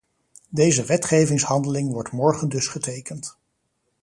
[0.49, 3.37] Deze wetgevingshandeling wordt morgen dus getekend.